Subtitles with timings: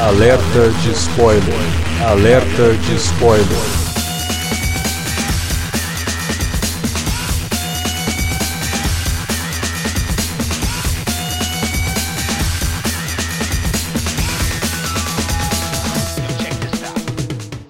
[0.00, 1.44] Alerta de spoiler.
[2.08, 3.46] Alerta de spoiler.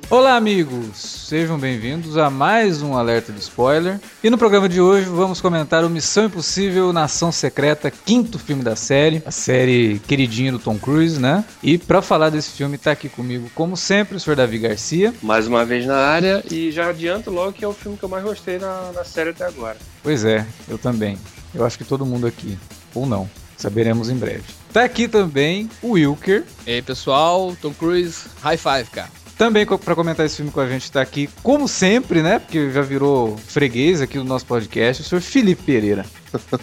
[0.09, 1.10] Olá, amigos!
[1.31, 4.01] Sejam bem-vindos a mais um alerta de spoiler.
[4.21, 8.75] E no programa de hoje vamos comentar o Missão Impossível Nação Secreta, quinto filme da
[8.75, 11.45] série, a série queridinha do Tom Cruise, né?
[11.63, 14.35] E para falar desse filme tá aqui comigo, como sempre, o Sr.
[14.35, 15.15] Davi Garcia.
[15.23, 18.09] Mais uma vez na área e já adianto logo que é o filme que eu
[18.09, 19.77] mais gostei na, na série até agora.
[20.03, 21.17] Pois é, eu também.
[21.55, 22.59] Eu acho que todo mundo aqui.
[22.93, 23.31] Ou não.
[23.57, 24.43] Saberemos em breve.
[24.73, 26.45] Tá aqui também o Wilker.
[26.67, 29.20] E aí, pessoal, Tom Cruise, high five, cara.
[29.41, 32.39] Também para comentar esse filme com a gente está aqui, como sempre, né?
[32.39, 36.05] Porque já virou freguês aqui do nosso podcast, o senhor Felipe Pereira.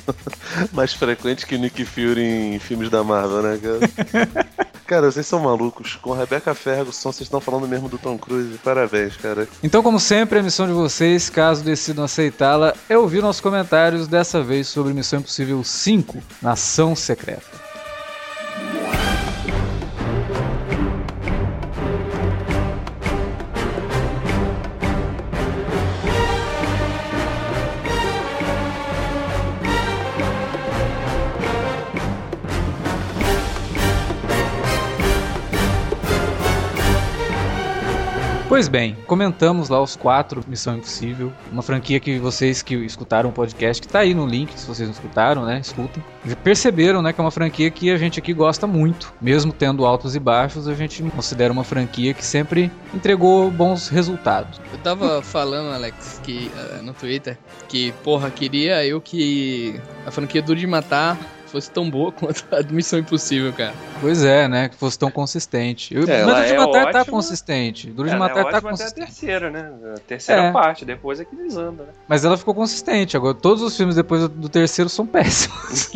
[0.73, 4.55] Mais frequente que Nick Fury em filmes da Marvel, né, cara?
[4.85, 5.95] cara, vocês são malucos.
[5.95, 8.59] Com a Rebecca Ferguson, vocês estão falando mesmo do Tom Cruise.
[8.59, 9.47] Parabéns, cara.
[9.63, 14.43] Então, como sempre, a missão de vocês, caso decidam aceitá-la, é ouvir nossos comentários, dessa
[14.43, 17.66] vez sobre Missão Impossível 5, Nação Secreta.
[38.57, 43.31] Pois bem, comentamos lá os quatro Missão Impossível, uma franquia que vocês que escutaram o
[43.31, 46.03] podcast, que tá aí no link, se vocês não escutaram, né, escutem.
[46.43, 49.13] Perceberam, né, que é uma franquia que a gente aqui gosta muito.
[49.21, 54.59] Mesmo tendo altos e baixos, a gente considera uma franquia que sempre entregou bons resultados.
[54.73, 57.37] Eu tava falando, Alex, que uh, no Twitter,
[57.69, 61.15] que, porra, queria eu que a franquia Duro de Matar
[61.49, 63.73] fosse tão boa quanto a Missão Impossível, cara.
[64.01, 64.69] Pois é, né?
[64.69, 65.93] Que fosse tão consistente.
[65.93, 67.89] Eu, é, Duro de é Matar tá consistente.
[67.89, 68.91] Duro de é, Matar é tá consistente.
[68.91, 69.71] Até a terceira, né?
[69.95, 70.51] A terceira é.
[70.51, 71.89] parte, depois é que desanda, né?
[72.07, 73.17] Mas ela ficou consistente.
[73.17, 75.91] Agora, todos os filmes depois do terceiro são péssimos.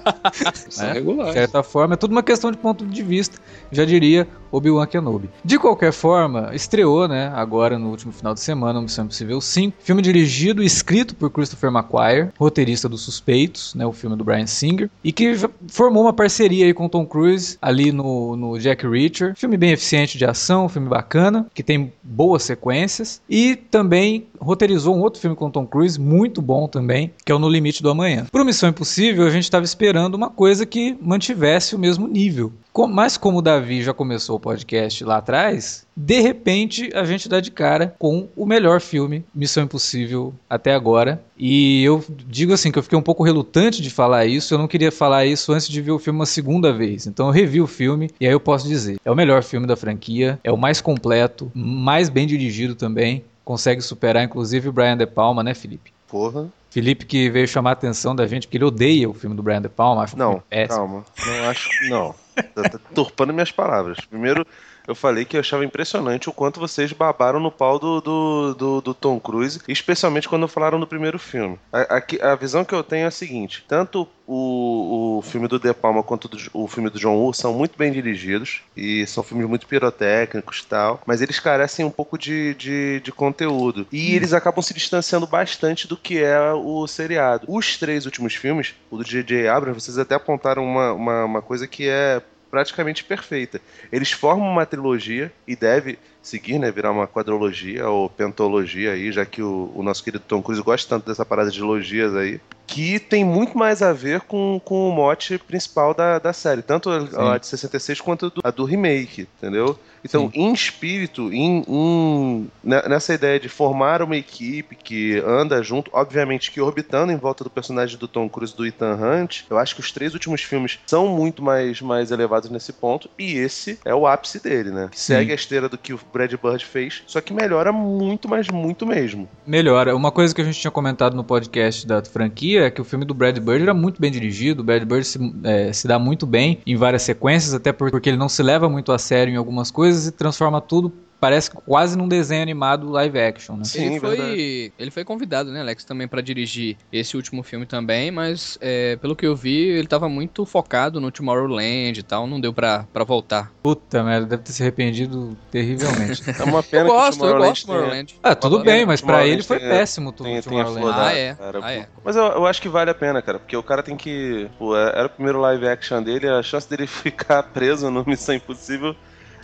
[0.70, 1.34] são é, regulares.
[1.34, 3.38] De certa forma, é tudo uma questão de ponto de vista.
[3.70, 5.28] Já diria Obi-Wan Kenobi.
[5.44, 7.32] De qualquer forma, estreou, né?
[7.34, 9.76] Agora no último final de semana, Missão Impossível 5.
[9.80, 13.84] Filme dirigido e escrito por Christopher McQuire, roteirista dos Suspeitos, né?
[13.84, 15.34] O filme do Brian Singer e que
[15.68, 19.34] formou uma parceria aí com Tom Cruise ali no, no Jack Reacher.
[19.36, 25.00] Filme bem eficiente de ação, filme bacana, que tem boas sequências e também roteirizou um
[25.00, 28.26] outro filme com Tom Cruise muito bom também, que é o No Limite do Amanhã.
[28.30, 32.52] Para Missão Impossível, a gente estava esperando uma coisa que mantivesse o mesmo nível.
[32.88, 37.38] Mas como o Davi já começou o podcast lá atrás, de repente a gente dá
[37.38, 41.22] de cara com o melhor filme Missão Impossível até agora.
[41.38, 44.66] E eu digo assim que eu fiquei um pouco relutante de falar isso, eu não
[44.66, 47.06] queria falar isso antes de ver o filme uma segunda vez.
[47.06, 49.76] Então eu revi o filme e aí eu posso dizer, é o melhor filme da
[49.76, 55.06] franquia, é o mais completo, mais bem dirigido também, consegue superar inclusive o Brian De
[55.06, 55.92] Palma, né, Felipe?
[56.08, 56.48] Porra.
[56.70, 59.62] Felipe que veio chamar a atenção da gente porque ele odeia o filme do Brian
[59.62, 62.23] De Palma, acho não, calma, não acho, não.
[62.54, 63.98] Tá, tá turpando minhas palavras.
[64.06, 64.46] Primeiro,
[64.86, 68.80] eu falei que eu achava impressionante o quanto vocês babaram no pau do, do, do,
[68.80, 71.58] do Tom Cruise, especialmente quando falaram do primeiro filme.
[71.72, 75.58] A, a, a, visão que eu tenho é a seguinte: tanto o, o filme do
[75.58, 79.22] De Palma quanto do, o filme do John Woo são muito bem dirigidos e são
[79.22, 83.86] filmes muito pirotécnicos e tal, mas eles carecem um pouco de, de, de conteúdo.
[83.92, 84.16] E hum.
[84.16, 87.46] eles acabam se distanciando bastante do que é o seriado.
[87.48, 89.48] Os três últimos filmes, o do J.J.
[89.48, 92.22] Abrams, vocês até apontaram uma, uma, uma coisa que é
[92.54, 93.60] praticamente perfeita.
[93.90, 99.24] Eles formam uma trilogia e deve seguir, né, virar uma quadrologia ou pentologia aí, já
[99.24, 102.98] que o, o nosso querido Tom Cruise gosta tanto dessa parada de logias aí que
[102.98, 107.34] tem muito mais a ver com, com o mote principal da, da série, tanto a,
[107.34, 109.78] a de 66 quanto a do, a do remake, entendeu?
[110.04, 110.40] Então, Sim.
[110.40, 116.50] em espírito, em, em, né, nessa ideia de formar uma equipe que anda junto, obviamente
[116.50, 119.80] que orbitando em volta do personagem do Tom Cruise do Ethan Hunt, eu acho que
[119.80, 124.06] os três últimos filmes são muito mais, mais elevados nesse ponto, e esse é o
[124.06, 124.88] ápice dele, né?
[124.90, 128.48] Que segue a esteira do que o Brad Bird fez, só que melhora muito, mas
[128.48, 129.28] muito mesmo.
[129.44, 129.96] Melhora.
[129.96, 133.04] Uma coisa que a gente tinha comentado no podcast da franquia é que o filme
[133.04, 136.24] do Brad Bird era muito bem dirigido, o Brad Bird se, é, se dá muito
[136.24, 139.72] bem em várias sequências, até porque ele não se leva muito a sério em algumas
[139.72, 143.64] coisas e transforma tudo parece quase num desenho animado live action, né?
[143.64, 144.72] Sim, ele, foi, verdade.
[144.78, 149.16] ele foi convidado, né, Alex, também pra dirigir esse último filme também, mas é, pelo
[149.16, 153.04] que eu vi, ele tava muito focado no Tomorrowland e tal, não deu pra, pra
[153.04, 153.52] voltar.
[153.62, 156.22] Puta merda, deve ter se arrependido terrivelmente.
[156.38, 158.14] É uma pena eu gosto, que o eu Tomorrowland gosto do Tomorrowland.
[158.22, 161.00] ah, tudo bem, mas pra ele foi Tomorrowland péssimo tu- tem, tem Tomorrowland.
[161.00, 161.34] Ah, é?
[161.34, 161.88] cara, Ah, é.
[162.04, 164.48] Mas eu, eu acho que vale a pena, cara, porque o cara tem que.
[164.58, 168.34] Pô, é- era o primeiro live action dele, a chance dele ficar preso no Missão
[168.34, 168.94] Impossível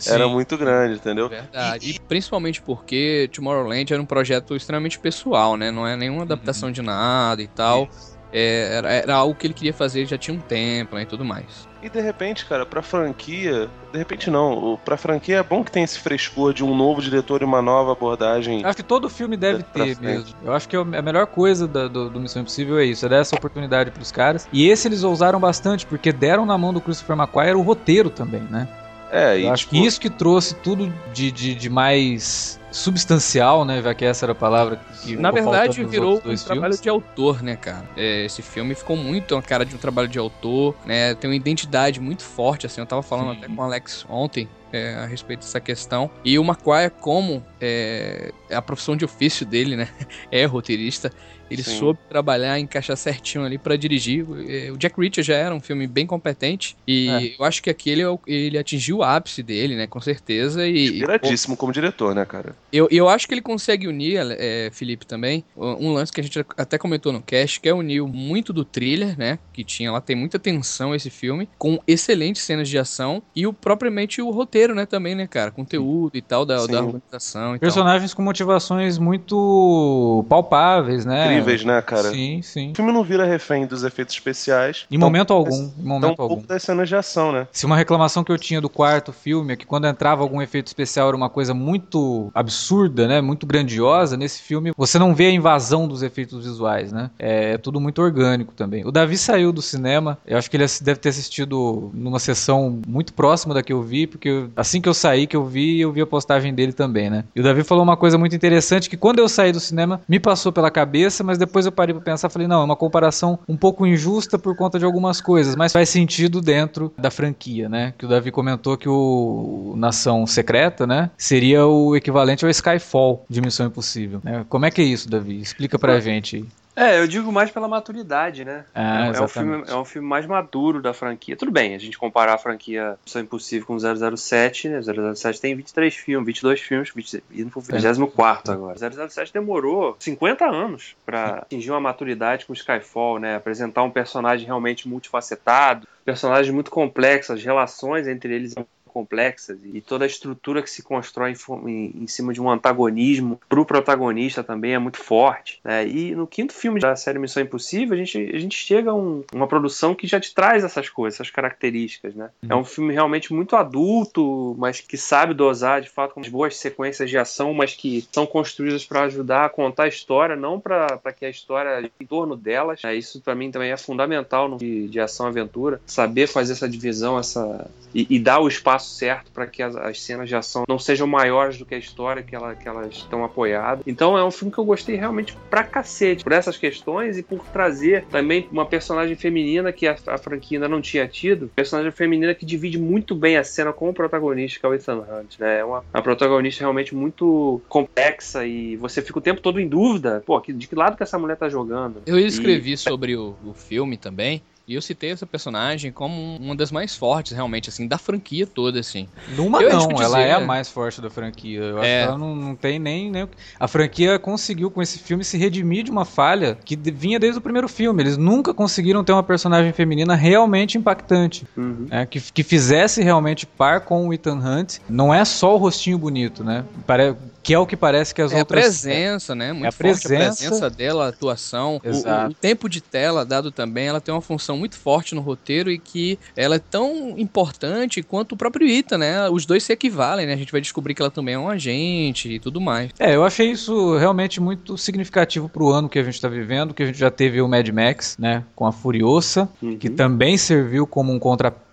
[0.07, 1.29] era muito grande, entendeu?
[1.29, 1.89] Verdade.
[1.89, 5.71] E principalmente porque Tomorrowland era um projeto extremamente pessoal, né?
[5.71, 7.89] Não é nenhuma adaptação de nada e tal.
[8.33, 11.25] É, era, era algo que ele queria fazer já tinha um tempo né, e tudo
[11.25, 11.67] mais.
[11.83, 13.69] E de repente, cara, pra franquia.
[13.91, 14.79] De repente não.
[14.85, 17.91] Pra franquia é bom que tem esse frescor de um novo diretor e uma nova
[17.91, 18.63] abordagem.
[18.63, 20.01] Acho que todo filme deve ter frente.
[20.01, 20.33] mesmo.
[20.45, 23.17] Eu acho que a melhor coisa da- do, do Missão Impossível é isso, é dar
[23.17, 24.47] essa oportunidade pros caras.
[24.53, 28.43] E esse eles ousaram bastante, porque deram na mão do Christopher McQuarrie o roteiro também,
[28.49, 28.65] né?
[29.11, 33.81] É, e acho tipo, que isso que trouxe tudo de, de, de mais substancial, né?
[33.81, 36.81] Já que essa era a palavra que Na verdade, virou um dois trabalho filmes.
[36.81, 37.83] de autor, né, cara?
[37.97, 41.13] É, esse filme ficou muito a cara de um trabalho de autor, né?
[41.15, 42.79] Tem uma identidade muito forte, assim.
[42.79, 43.37] Eu tava falando Sim.
[43.39, 46.09] até com o Alex ontem é, a respeito dessa questão.
[46.23, 49.87] E o Maguire, como é, a profissão de ofício dele, né?
[50.31, 51.11] É roteirista.
[51.49, 51.79] Ele Sim.
[51.79, 54.25] soube trabalhar, encaixar certinho ali pra dirigir.
[54.47, 56.77] É, O Jack Reacher já era um filme bem competente.
[56.87, 57.35] E É.
[57.37, 59.85] eu acho que aquele é o- ele atingiu o ápice dele, né?
[59.85, 60.65] Com certeza.
[60.65, 62.55] E, inspiradíssimo como diretor, né, cara?
[62.71, 66.39] eu, eu acho que ele consegue unir, é, Felipe, também, um lance que a gente
[66.57, 69.37] até comentou no cast, que é unir muito do thriller, né?
[69.51, 73.51] Que tinha lá, tem muita tensão esse filme, com excelentes cenas de ação, e o
[73.51, 75.51] propriamente o roteiro, né, também, né, cara?
[75.51, 76.71] Conteúdo e tal, da, Sim.
[76.71, 77.59] da organização e tal.
[77.59, 81.25] Personagens com motivações muito palpáveis, né?
[81.33, 82.09] Incríveis, né, cara?
[82.11, 82.71] Sim, sim.
[82.71, 84.85] O filme não vira refém dos efeitos especiais.
[84.89, 86.45] Em tão- momento algum, em Tão momento pouco algum.
[86.45, 87.47] das cenas de ação, né?
[87.51, 90.67] Se uma reclamação que eu tinha do quarto filme é que quando entrava algum efeito
[90.67, 93.21] especial era uma coisa muito absurda, né?
[93.21, 97.09] Muito grandiosa, nesse filme você não vê a invasão dos efeitos visuais, né?
[97.19, 98.85] É, tudo muito orgânico também.
[98.85, 103.13] O Davi saiu do cinema, eu acho que ele deve ter assistido numa sessão muito
[103.13, 105.91] próxima da que eu vi, porque eu- assim que eu saí, que eu vi, eu
[105.91, 107.23] vi a postagem dele também, né?
[107.35, 110.19] E o Davi falou uma coisa muito interessante que quando eu saí do cinema me
[110.19, 113.57] passou pela cabeça, mas depois eu parei pra pensar, falei, não, é uma comparação um
[113.57, 117.93] pouco injusta por conta de algumas coisas, mas faz sentido dentro da franquia, né?
[117.97, 123.41] Que o Davi comentou que o Nação Secreta, né, seria o equivalente ao Skyfall de
[123.41, 124.45] Missão Impossível, né?
[124.49, 125.39] Como é que é isso, Davi?
[125.39, 126.45] Explica pra gente.
[126.75, 128.65] É, eu digo mais pela maturidade, né?
[128.73, 131.35] Ah, é, é um filme, é um filme mais maduro da franquia.
[131.35, 134.81] Tudo bem, a gente comparar a franquia Missão Impossível com 007, né?
[134.81, 138.77] 007 tem 23 filmes, 22 filmes, 20, indo pro 24 agora.
[139.09, 143.35] 007 demorou 50 anos pra atingir uma maturidade com Skyfall, né?
[143.35, 148.55] Apresentar um personagem realmente multifacetado, personagens muito complexos, as relações entre eles
[148.91, 153.39] complexas e toda a estrutura que se constrói em, em- em cima de um antagonismo
[153.49, 155.59] pro protagonista também é muito forte.
[155.63, 155.87] né?
[155.87, 159.23] E no quinto filme da série Missão Impossível, a gente, a gente chega a um-
[159.33, 162.13] uma produção que já te traz essas coisas, essas características.
[162.15, 162.29] Né?
[162.47, 166.55] É um filme realmente muito adulto, mas que sabe dosar de fato com as boas
[166.57, 170.99] sequências de ação, mas que são construídas para ajudar a contar a história, não para
[171.17, 172.81] que a história em torno delas.
[172.83, 172.95] né?
[172.95, 177.69] Isso para mim também é fundamental no de, de ação-aventura, saber fazer essa divisão, essa
[177.93, 181.07] e, e dar o espaço certo para que as, as cenas de ação não sejam
[181.07, 183.83] maiores do que a história que, ela, que elas estão apoiadas.
[183.87, 187.39] Então é um filme que eu gostei realmente pra cacete, por essas questões e por
[187.47, 192.33] trazer também uma personagem feminina que a, a franquia ainda não tinha tido, personagem feminina
[192.33, 195.59] que divide muito bem a cena com o protagonista, que é o Ethan Hunt, né?
[195.59, 200.23] É uma, uma protagonista realmente muito complexa e você fica o tempo todo em dúvida,
[200.25, 202.01] pô, de que lado que essa mulher tá jogando?
[202.05, 204.41] Eu escrevi sobre o, o filme também.
[204.67, 208.45] E eu citei essa personagem como um- uma das mais fortes, realmente, assim, da franquia
[208.47, 209.07] toda, assim.
[209.35, 211.59] Numa Eu não, te ela dizer, é a mais forte da franquia.
[211.59, 212.01] Eu acho É.
[212.03, 213.23] que ela não, não tem nem, nem.
[213.23, 217.19] o que- A franquia conseguiu com esse filme se redimir de uma falha que vinha
[217.19, 218.01] desde o primeiro filme.
[218.03, 221.45] Eles nunca conseguiram ter uma personagem feminina realmente impactante.
[221.57, 221.87] Uhum.
[221.89, 224.77] né, que, que fizesse realmente par com o Ethan Hunt.
[224.87, 226.63] Não é só o rostinho bonito, né?
[226.85, 227.15] Pare...
[227.43, 228.61] Que é o que parece que as É a outras.
[228.63, 229.51] presença, né?
[229.51, 230.37] Muito É a forte a presença.
[230.47, 231.81] presença dela, a atuação.
[231.83, 235.71] O- o tempo de tela dado também, ela tem uma função muito forte no roteiro
[235.71, 239.29] e que ela é tão importante quanto o próprio Ita, né?
[239.29, 240.33] Os dois se equivalem, né?
[240.33, 242.91] A gente vai descobrir que ela também é um agente e tudo mais.
[242.99, 246.83] É, eu achei isso realmente muito significativo pro ano que a gente tá vivendo, que
[246.83, 248.43] a gente já teve o Mad Max, né?
[248.55, 249.77] Com a Furiosa, Uhum.
[249.77, 251.19] que também serviu como um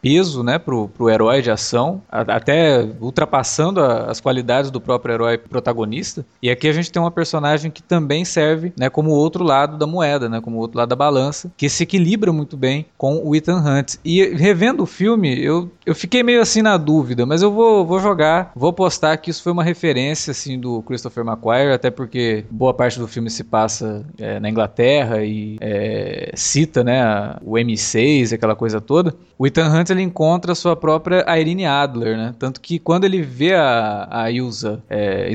[0.09, 5.13] peso, né, pro, pro herói de ação, a, até ultrapassando a, as qualidades do próprio
[5.13, 6.25] herói protagonista.
[6.43, 9.77] E aqui a gente tem uma personagem que também serve, né, como o outro lado
[9.77, 13.21] da moeda, né, como o outro lado da balança, que se equilibra muito bem com
[13.23, 13.97] o Ethan Hunt.
[14.03, 18.01] E revendo o filme, eu, eu fiquei meio assim na dúvida, mas eu vou, vou
[18.01, 22.73] jogar, vou postar que isso foi uma referência, assim, do Christopher McQuarrie, até porque boa
[22.73, 28.57] parte do filme se passa é, na Inglaterra e é, cita, né, o M6, aquela
[28.57, 29.15] coisa toda.
[29.39, 33.21] O Ethan Hunt, ele encontra a sua própria Irene Adler, né, tanto que quando ele
[33.21, 35.31] vê a, a Ilsa, é,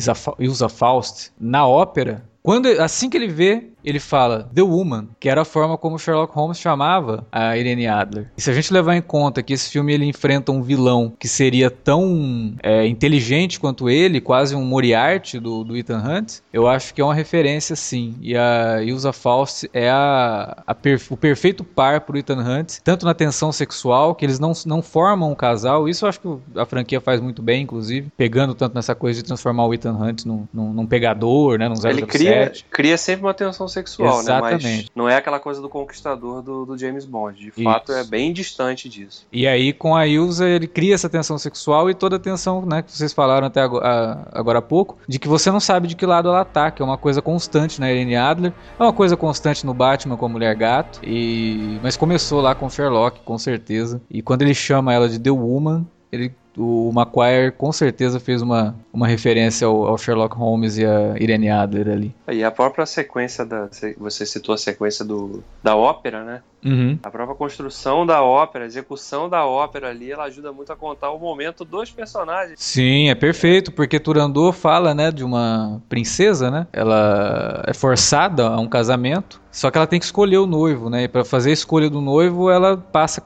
[0.70, 5.46] Faust na ópera, quando, assim que ele vê, ele fala The Woman, que era a
[5.46, 8.32] forma como Sherlock Holmes chamava a Irene Adler.
[8.38, 11.28] E se a gente levar em conta que esse filme ele enfrenta um vilão que
[11.28, 16.94] seria tão é, inteligente quanto ele, quase um Moriarty do, do Ethan Hunt, eu acho
[16.94, 18.16] que é uma referência sim.
[18.22, 23.06] E a Ilsa Faust é a, a perf o perfeito par pro Ethan Hunt, tanto
[23.06, 26.66] na tensão sexual, que eles não, não formam um casal, isso eu acho que a
[26.66, 30.48] franquia faz muito bem, inclusive, pegando tanto nessa coisa de transformar o Ethan Hunt num,
[30.54, 31.98] num, num pegador, né, num 007.
[31.98, 34.64] Ele cria, cria sempre uma tensão sexual, Exatamente.
[34.64, 34.76] né?
[34.78, 37.38] Mas não é aquela coisa do conquistador do, do James Bond.
[37.38, 37.64] De Isso.
[37.64, 39.26] fato, é bem distante disso.
[39.32, 42.82] E aí, com a Ilsa, ele cria essa tensão sexual e toda a tensão, né,
[42.82, 46.06] que vocês falaram até agora, agora há pouco, de que você não sabe de que
[46.06, 49.66] lado ela tá, que é uma coisa constante na Irene Adler, é uma coisa constante
[49.66, 51.80] no Batman com a Mulher Gato, e...
[51.82, 54.02] mas começou lá com Sherlock, com certeza.
[54.10, 58.76] E quando ele chama ela de The Woman, ele o Maguire com certeza fez uma,
[58.92, 62.16] uma referência ao, ao, Sherlock Holmes e a Irene Adler ali.
[62.32, 63.70] E a própria sequência da.
[63.98, 66.42] Você citou a sequência do, da ópera, né?
[66.64, 66.98] Uhum.
[67.04, 71.12] A própria construção da ópera, a execução da ópera ali, ela ajuda muito a contar
[71.12, 72.58] o momento dos personagens.
[72.58, 76.68] Sim, é perfeito, porque Turandot fala, né, de uma princesa, né?
[76.72, 81.04] Ela é forçada a um casamento, só que ela tem que escolher o noivo, né?
[81.04, 83.22] E para fazer a escolha do noivo, ela passa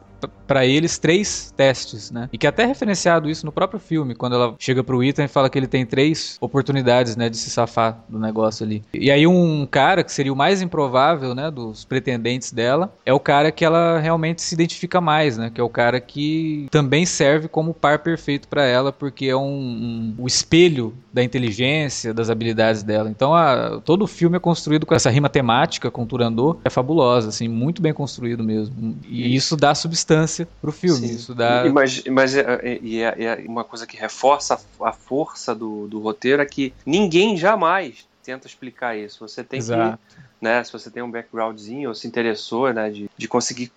[0.47, 2.29] para eles três testes, né?
[2.31, 5.25] E que é até é referenciado isso no próprio filme, quando ela chega pro Ethan
[5.25, 8.83] e fala que ele tem três oportunidades, né, de se safar do negócio ali.
[8.93, 13.19] E aí um cara que seria o mais improvável, né, dos pretendentes dela, é o
[13.19, 15.51] cara que ela realmente se identifica mais, né?
[15.53, 19.41] Que é o cara que também serve como par perfeito para ela, porque é um,
[19.41, 23.09] um, o espelho da inteligência, das habilidades dela.
[23.09, 27.29] Então a, todo o filme é construído com essa rima temática com Turandot, é fabulosa,
[27.29, 28.97] assim, muito bem construído mesmo.
[29.07, 30.06] E isso dá substância
[30.61, 31.07] pro filme.
[31.07, 31.15] Sim.
[31.15, 31.65] Isso dá.
[31.65, 35.87] E, mas mas é, é, é, é, uma coisa que reforça a, a força do,
[35.87, 39.25] do roteiro é que ninguém jamais tenta explicar isso.
[39.25, 39.97] Você tem Exato.
[39.97, 43.71] que né, se você tem um backgroundzinho ou se interessou, né, de, de conseguir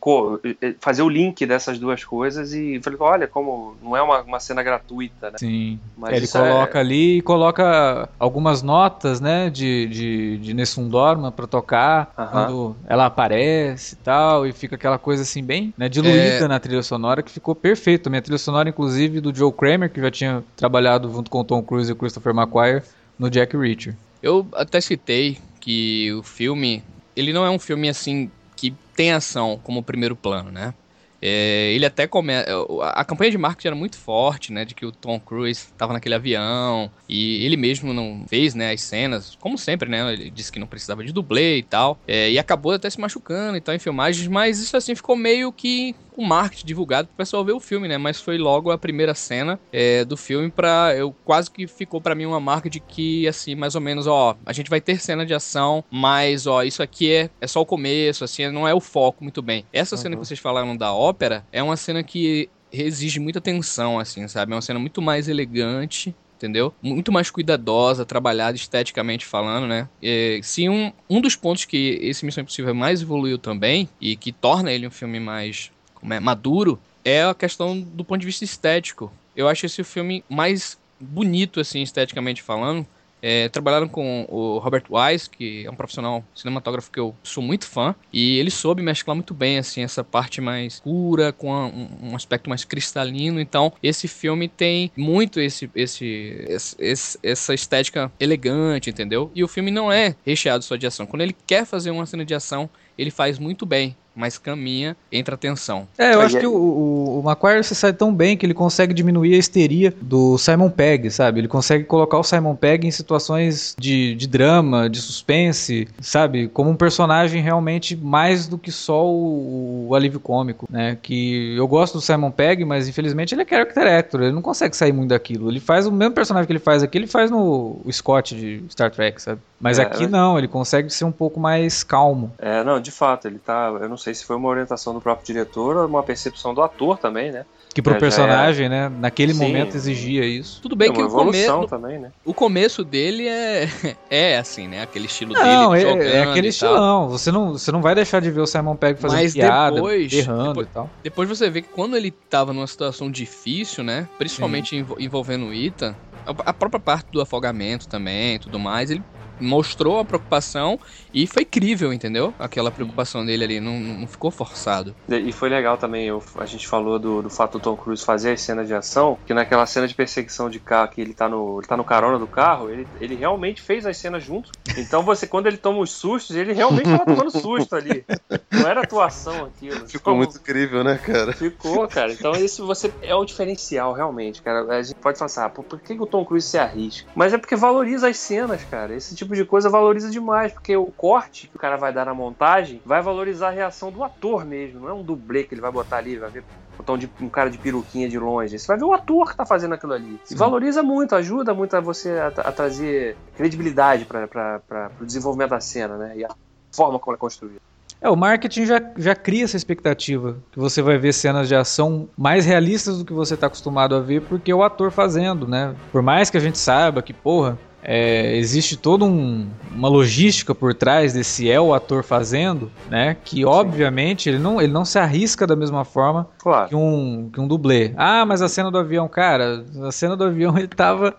[0.79, 4.63] fazer o link dessas duas coisas e falei, olha, como não é uma, uma cena
[4.63, 5.39] gratuita, né?
[5.39, 5.79] Sim.
[5.97, 6.81] Mas ele coloca é...
[6.81, 12.31] ali e coloca algumas notas, né, de, de, de Nessun Dorma pra tocar uh -huh.
[12.31, 16.49] quando ela aparece e tal, e fica aquela coisa assim bem, né, diluída é...
[16.49, 18.09] na trilha sonora que ficou perfeito.
[18.09, 21.45] A minha trilha sonora, inclusive, do Joe Kramer, que já tinha trabalhado junto com o
[21.45, 22.83] Tom Cruise e o Christopher McQuarrie
[23.19, 23.95] no Jack Reacher.
[24.23, 26.83] Eu até citei que o filme,
[27.15, 30.75] ele não é um filme assim que tem ação como primeiro plano, né?
[31.23, 32.49] É, ele até começa.
[32.93, 34.65] A campanha de marketing era muito forte, né?
[34.65, 38.73] De que o Tom Cruise estava naquele avião e ele mesmo não fez, né?
[38.73, 40.13] As cenas, como sempre, né?
[40.13, 41.99] Ele disse que não precisava de dublê e tal.
[42.09, 45.53] É, e acabou até se machucando e tal em filmagens, mas isso assim ficou meio
[45.53, 47.97] que um marketing divulgado pro pessoal ver o filme, né?
[47.97, 50.95] Mas foi logo a primeira cena é, do filme pra.
[50.97, 54.37] Eu quase que ficou para mim uma marca de que, assim, mais ou menos, ó,
[54.45, 57.67] a gente vai ter cena de ação, mas, ó, isso aqui é, é só o
[57.67, 59.65] começo, assim, não é o foco muito bem.
[59.73, 60.03] Essa uhum.
[60.03, 64.53] cena que vocês falaram da ópera é uma cena que exige muita atenção, assim, sabe?
[64.53, 66.73] É uma cena muito mais elegante, entendeu?
[66.83, 69.89] Muito mais cuidadosa, trabalhada esteticamente falando, né?
[70.03, 74.33] E, se um, um dos pontos que esse Missão Impossível mais evoluiu também, e que
[74.33, 78.45] torna ele um filme mais como é, maduro, é a questão do ponto de vista
[78.45, 79.13] estético.
[79.37, 82.87] Eu acho esse filme mais bonito, assim, esteticamente falando.
[83.23, 87.67] É, trabalharam com o Robert Wise, que é um profissional cinematógrafo que eu sou muito
[87.67, 91.89] fã, e ele soube mesclar muito bem assim essa parte mais escura com a, um,
[92.03, 93.41] um, aspecto mais cristalino.
[93.41, 96.47] Então, esse filme tem muito esse, esse,
[96.79, 99.31] esse, essa estética elegante, entendeu?
[99.35, 101.07] E o filme não é recheado só de ação.
[101.07, 105.35] Quando ele quer fazer uma cena de ação, ele faz muito bem mas caminha entre
[105.35, 105.87] a tensão.
[105.97, 109.35] É, eu acho que o, o, o se sai tão bem que ele consegue diminuir
[109.35, 111.41] a histeria do Simon Pegg, sabe?
[111.41, 116.49] Ele consegue colocar o Simon Pegg em situações de, de drama, de suspense, sabe?
[116.49, 120.99] Como um personagem realmente mais do que só o, o alívio cômico, né?
[121.01, 124.77] Que eu gosto do Simon Pegg, mas infelizmente ele é character actor, ele não consegue
[124.77, 125.51] sair muito daquilo.
[125.51, 128.91] Ele faz o mesmo personagem que ele faz aqui, ele faz no Scott de Star
[128.91, 129.41] Trek, sabe?
[129.61, 132.33] Mas é, aqui não, ele consegue ser um pouco mais calmo.
[132.39, 133.69] É, não, de fato, ele tá.
[133.81, 136.99] Eu não sei se foi uma orientação do próprio diretor ou uma percepção do ator
[136.99, 137.45] também, né?
[137.73, 139.41] Que pro já personagem, né, naquele Sim.
[139.47, 140.61] momento exigia isso.
[140.61, 142.11] Tudo bem é que o começo, também, né?
[142.25, 143.69] o começo dele é,
[144.11, 144.83] é assim, né?
[144.83, 147.09] Aquele estilo Não, dele é, jogando é aquele estilão.
[147.09, 150.13] Você não, você não vai deixar de ver o Simon Pegg fazendo Mas piada, depois-
[150.13, 150.91] errando depois- e tal.
[151.05, 154.09] Depois você vê que quando ele tava numa situação difícil, né?
[154.19, 159.03] Principalmente envo- envolvendo o Ita, a a própria parte do afogamento também, tudo mais, ele
[159.41, 160.79] mostrou a preocupação
[161.13, 162.35] e foi crível, entendeu?
[162.39, 164.95] Aquela preocupação dele ali, não, não ficou forçado.
[165.09, 168.33] E foi legal também, eu- a gente falou do, do fato do Tom Cruise fazer
[168.33, 171.59] as cenas de ação, que naquela cena de perseguição de carro, que ele tá no,
[171.61, 174.51] ele tá no carona do carro, ele, ele realmente fez as cenas juntos.
[174.77, 178.05] Então você, quando ele toma os sustos, ele realmente tava tomando susto ali.
[178.53, 179.87] Não era atuação aquilo.
[179.89, 181.33] Ficou Então, muito incrível, né, cara?
[181.33, 182.13] Ficou, cara.
[182.13, 184.63] Então isso você é o diferencial, realmente, cara.
[184.77, 187.11] A gente pode falar assim, ah, pô, por que que o Tom Cruise se arrisca?
[187.15, 188.95] Mas é porque valoriza as cenas, cara.
[188.95, 192.15] Esse tipo de coisa valoriza demais, porque o corte que o cara vai dar na
[192.15, 194.81] montagem vai valorizar a reação do ator mesmo.
[194.81, 196.45] Não é um dublê que ele vai botar ali, vai ver
[196.89, 198.59] um, de- um cara de peruquinha de longe.
[198.59, 200.15] Você vai ver o ator que tá fazendo aquilo ali.
[200.15, 200.37] E Sim.
[200.37, 205.97] valoriza muito, ajuda muito a você a, a trazer credibilidade para o desenvolvimento da cena,
[205.97, 206.17] né?
[206.17, 206.29] E a
[206.75, 207.61] forma como ela é construída.
[208.03, 212.09] É, o marketing já, já cria essa expectativa, que você vai ver cenas de ação
[212.17, 215.77] mais realistas do que você está acostumado a ver, porque é o ator fazendo, né?
[215.93, 220.75] Por mais que a gente saiba que, porra, é, existe toda um- uma logística por
[220.75, 223.17] trás desse é o ator fazendo, né?
[223.25, 226.69] Que obviamente ele não, ele não se arrisca da mesma forma Claro.
[226.69, 227.93] que um, que um dublê.
[227.97, 231.15] Ah, mas a cena do avião, cara, a cena do avião ele tava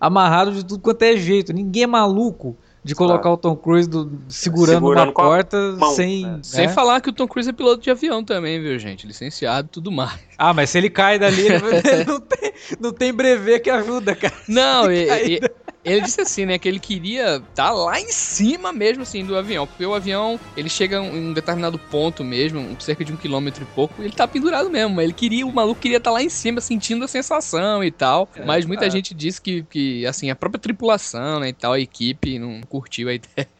[0.00, 1.52] amarrado de tudo quanto é jeito.
[1.52, 6.24] Ninguém é maluco de colocar o Tom Cruise do- segurando, Segurando uma porta mão, sem.
[6.24, 6.38] né?
[6.40, 6.72] Sem né?
[6.72, 9.06] falar que o Tom Cruise é piloto de avião também, viu, gente?
[9.08, 10.18] Licenciado e tudo mais.
[10.38, 11.58] Ah, mas se ele cai dali, ele
[12.06, 14.34] não, tem, não tem brevê que ajuda, cara.
[14.48, 15.40] Não, e- e-
[15.86, 19.66] ele disse assim, né, que ele queria estar lá em cima mesmo, assim, do avião.
[19.66, 23.66] Porque o avião, ele chega em um determinado ponto mesmo, cerca de um quilômetro e
[23.74, 25.00] pouco, e ele tá pendurado mesmo.
[25.00, 28.28] Ele queria, o maluco queria estar lá em cima, sentindo a sensação e tal.
[28.44, 28.90] Mas muita é.
[28.90, 33.08] gente disse que, que, assim, a própria tripulação, né, e tal, a equipe não curtiu
[33.08, 33.55] a ideia.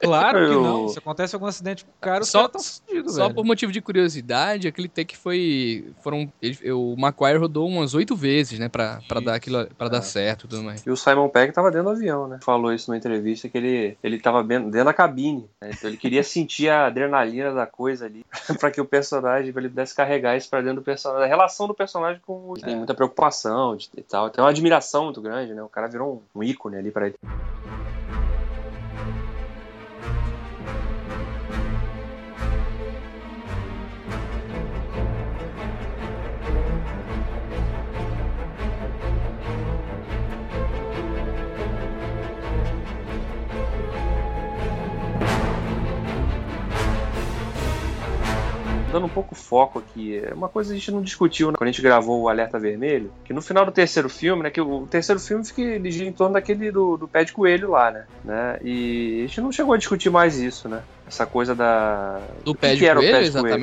[0.00, 0.88] Claro que não.
[0.88, 3.34] Se acontece algum acidente com o cara, os Só- caras estão fudidos, Só velho.
[3.34, 5.92] por motivo de curiosidade, aquele take foi.
[6.02, 6.30] Foram.
[6.40, 8.68] ele- o Maguire rodou umas oito vezes, né?
[8.68, 9.66] Pra, pra dar aquilo.
[9.76, 10.84] para dar certo e tudo mais.
[10.86, 12.38] E o Simon Pegg tava dentro do avião, né?
[12.42, 15.48] Falou isso numa entrevista que ele, ele tava dentro da cabine.
[15.60, 15.70] né?
[15.72, 18.24] Então ele queria sentir a adrenalina da coisa ali
[18.58, 21.24] pra que o personagem, pra ele pudesse carregar isso pra dentro do personagem.
[21.24, 22.54] A relação do personagem com o.
[22.54, 24.30] Tem muita preocupação de- e tal.
[24.30, 25.62] Tem uma admiração muito grande, né?
[25.62, 27.16] O cara virou um, um ícone ali pra ele.
[48.90, 51.68] Dando um pouco foco aqui, é uma coisa que a gente não discutiu né, quando
[51.68, 54.86] a gente gravou o Alerta Vermelho, que no final do terceiro filme, né, que o
[54.86, 58.58] terceiro filme fica gira em torno daquele do, do pé de coelho lá, né, né,
[58.62, 62.20] e a gente não chegou a discutir mais isso, né, essa coisa da...
[62.44, 63.54] Do que pé de coelho, de coelho?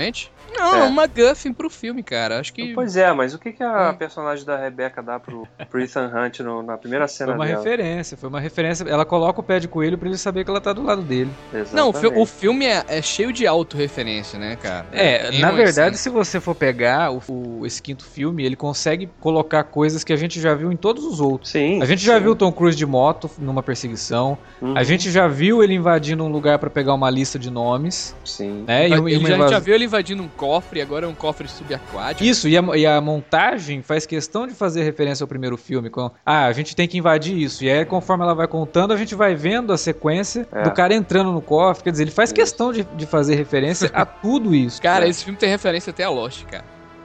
[0.49, 0.57] Exatamente?
[0.71, 0.83] Não, É.
[0.87, 2.39] uma MacGuffin pro filme, cara.
[2.39, 2.73] Acho que.
[2.73, 3.95] Pois é, mas o que, que a Hum.
[3.95, 7.57] personagem da Rebecca dá pro, pro Ethan Hunt no- na primeira Foi cena uma dela?
[7.57, 8.83] referência, foi uma referência.
[8.87, 11.29] Ela coloca o pé de coelho pra ele saber que ela tá do lado dele.
[11.73, 12.21] Não, o, fi- Exatamente.
[12.21, 14.85] o filme é, é cheio de autorreferência, né, cara?
[14.91, 19.63] É, na verdade, se você for pegar o, o- esse quinto filme, ele consegue colocar
[19.63, 21.51] coisas que a gente já viu em todos os outros.
[21.51, 21.81] Sim.
[21.81, 22.23] A gente já sim.
[22.23, 24.37] viu o Tom Cruise de moto numa perseguição.
[24.61, 28.15] Uhum, A gente já viu ele invadindo um lugar pra pegar uma lista de nomes.
[28.25, 28.63] Sim.
[28.67, 28.87] Né?
[28.89, 31.47] E, e uma já, invas- já viu ele invadindo um cofre, agora é um cofre
[31.47, 32.23] subaquático.
[32.23, 35.89] Isso, e a, e a montagem faz questão de fazer referência ao primeiro filme.
[35.89, 37.63] Com, ah, a gente tem que invadir isso.
[37.63, 40.63] E aí, conforme ela vai contando, a gente vai vendo a sequência É.
[40.63, 41.83] do cara entrando no cofre.
[41.85, 42.35] Quer dizer, ele faz Isso.
[42.35, 44.81] questão de, de fazer referência a tudo isso.
[44.81, 45.09] Cara, É.
[45.09, 46.63] esse filme tem referência até a Lost, cara.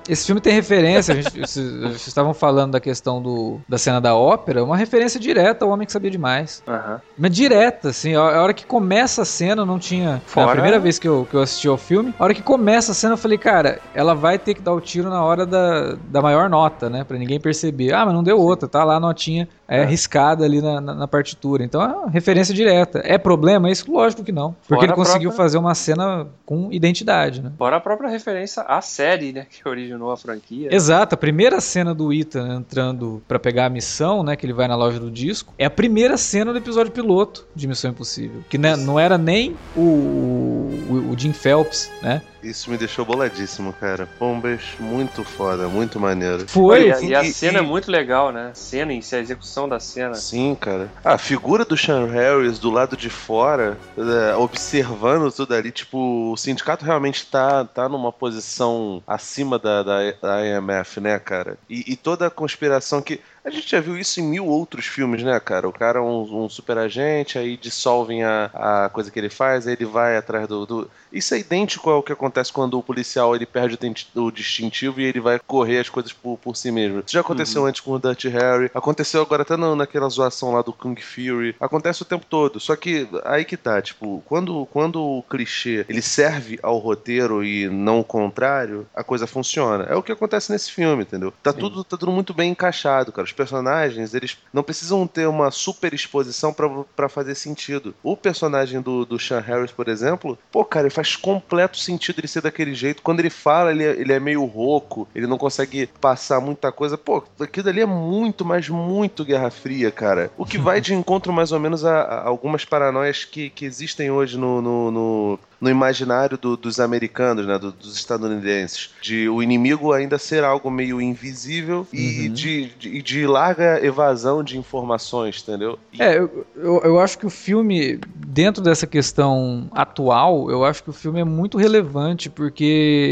[0.09, 4.15] Esse filme tem referência, a gente, vocês, estavam falando da questão do, da cena da
[4.17, 6.63] ópera, uma referência direta ao Homem que Sabia Demais.
[6.67, 7.01] Aham.
[7.17, 10.21] Mas direta, assim, a a hora que começa a cena, eu não tinha.
[10.27, 12.15] Foi a Fora- primeira vez que eu, que eu assisti ao filme.
[12.19, 14.81] A hora que começa a cena, eu falei, cara, ela vai ter que dar o
[14.81, 17.05] tiro na hora da, da maior nota, né?
[17.05, 17.93] Pra ninguém perceber.
[17.93, 19.85] Ah, mas não deu outra, tá lá a notinha é, É.
[19.85, 21.63] riscada ali na, na, na partitura.
[21.65, 23.01] Então é uma referência direta.
[23.05, 23.91] É problema isso?
[23.91, 24.53] Lógico que não.
[24.53, 27.53] Porque Fora ele a conseguiu própria- fazer uma cena com identidade, né?
[27.59, 30.75] Fora a própria referência à série, né, que originou a franquia.
[30.75, 34.67] Exato, a primeira cena do Ethan entrando pra pegar a missão, né, que ele vai
[34.67, 38.59] na loja do disco, é a primeira cena do episódio piloto de Missão Impossível, que
[38.59, 44.09] né, não era nem o, o, o Jim Phelps, né, Isso me deixou boladíssimo, cara.
[44.19, 46.49] Bombas, muito foda, muito maneiro.
[46.49, 46.89] Foi.
[46.89, 48.49] E, a- e a E- cena e- é muito legal, né?
[48.51, 50.15] A cena em si, a execução da cena.
[50.15, 50.91] Sim, cara.
[51.05, 56.37] A figura do Sean Harris do lado de fora, é, observando tudo ali, tipo, o
[56.37, 61.57] sindicato realmente tá, tá numa posição acima da, da, da IMF, né, cara?
[61.71, 63.21] E, e toda a conspiração que.
[63.45, 65.69] A gente já viu isso em mil outros filmes, né, cara?
[65.69, 69.67] O cara é um, um super agente, aí dissolvem a, a coisa que ele faz,
[69.67, 73.35] aí ele vai atrás do, do- Isso é idêntico ao que acontece quando o policial
[73.37, 73.79] ele perde
[74.15, 77.01] o, distintivo e ele vai correr as coisas por, por si mesmo.
[77.01, 80.63] Isso já aconteceu antes com o Dirty Harry, aconteceu agora até na- naquela zoação lá
[80.63, 81.55] do Kung Fury.
[81.61, 82.59] Acontece o tempo todo.
[82.61, 87.69] Só que aí que tá, tipo, quando, quando o clichê ele serve ao roteiro e
[87.69, 89.85] não o contrário, a coisa funciona.
[89.85, 91.33] É o que acontece nesse filme, entendeu?
[91.43, 93.25] Tá tudo, tá tudo muito bem encaixado, cara.
[93.25, 97.95] Os personagens, eles não precisam ter uma super exposição pra- pra fazer sentido.
[98.03, 102.29] O personagem do, do Sean Harris, por exemplo, pô, cara, ele faz completo sentido ele
[102.29, 103.03] ser daquele jeito.
[103.03, 106.97] Quando ele fala, ele é, ele é meio rouco, ele não consegue passar muita coisa.
[106.99, 110.31] Pô, aquilo ali é muito, mas muito Guerra Fria, cara.
[110.37, 114.11] O que vai de encontro mais ou menos a, a algumas paranoias que, que existem
[114.11, 119.41] hoje no, no, no- no imaginário do- dos americanos, né, do- dos estadunidenses, de o
[119.41, 122.35] inimigo ainda ser algo meio invisível e Uhum.
[122.35, 125.79] de, de, de larga evasão de informações, entendeu?
[125.93, 130.83] E- É, eu, eu, eu acho que o filme, dentro dessa questão atual, eu acho
[130.83, 132.65] que o filme é muito relevante, porque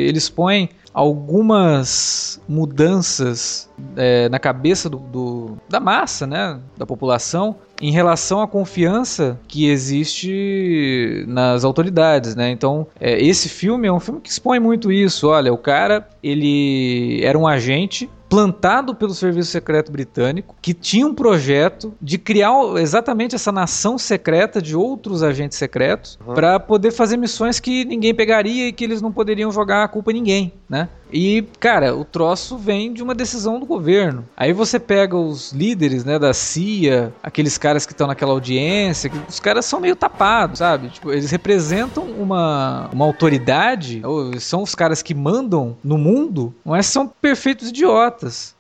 [0.08, 7.90] ele expõe algumas mudanças é, na cabeça do, do- da massa, né, da população, em
[7.90, 12.50] relação à confiança que existe nas autoridades, né?
[12.50, 15.29] Então, é, esse filme é um filme que expõe muito isso.
[15.29, 21.12] Olha, o cara, ele era um agente plantado pelo Serviço Secreto Britânico, que tinha um
[21.12, 26.34] projeto de criar exatamente essa nação secreta de outros agentes secretos Uhum.
[26.34, 30.12] para poder fazer missões que ninguém pegaria e que eles não poderiam jogar a culpa
[30.12, 30.88] em ninguém, né?
[31.12, 34.25] E, cara, o troço vem de uma decisão do governo.
[34.37, 39.40] Aí você pega os líderes, né, da CIA, aqueles caras que estão naquela audiência, os
[39.40, 40.88] caras são meio tapados, sabe?
[40.88, 44.03] Tipo, eles representam uma, uma autoridade,
[44.38, 48.55] são os caras que mandam no mundo, mas são perfeitos idiotas.